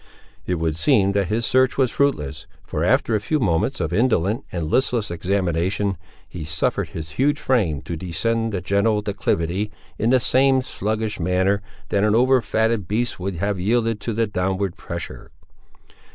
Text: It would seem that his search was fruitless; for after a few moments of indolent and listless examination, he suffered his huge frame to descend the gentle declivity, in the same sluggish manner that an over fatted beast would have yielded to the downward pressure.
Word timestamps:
It 0.47 0.55
would 0.55 0.77
seem 0.77 1.11
that 1.11 1.27
his 1.27 1.45
search 1.45 1.77
was 1.77 1.91
fruitless; 1.91 2.47
for 2.63 2.83
after 2.83 3.13
a 3.13 3.19
few 3.21 3.39
moments 3.39 3.79
of 3.79 3.93
indolent 3.93 4.43
and 4.51 4.65
listless 4.67 5.11
examination, 5.11 5.95
he 6.27 6.43
suffered 6.43 6.87
his 6.87 7.11
huge 7.21 7.37
frame 7.39 7.83
to 7.83 7.95
descend 7.95 8.51
the 8.51 8.61
gentle 8.61 9.03
declivity, 9.03 9.69
in 9.99 10.09
the 10.09 10.19
same 10.19 10.63
sluggish 10.63 11.19
manner 11.19 11.61
that 11.89 12.03
an 12.03 12.15
over 12.15 12.41
fatted 12.41 12.87
beast 12.87 13.19
would 13.19 13.35
have 13.35 13.59
yielded 13.59 13.99
to 13.99 14.13
the 14.13 14.25
downward 14.25 14.75
pressure. 14.75 15.29